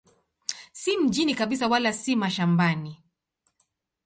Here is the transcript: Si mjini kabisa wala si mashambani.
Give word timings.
Si 0.71 0.97
mjini 0.97 1.35
kabisa 1.35 1.67
wala 1.67 1.93
si 1.93 2.15
mashambani. 2.15 3.03